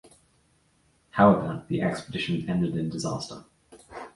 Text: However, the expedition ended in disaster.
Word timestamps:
However, 1.11 1.63
the 1.67 1.83
expedition 1.83 2.49
ended 2.49 2.75
in 2.75 2.89
disaster. 2.89 3.45